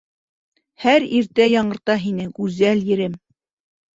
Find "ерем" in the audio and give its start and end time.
2.87-3.19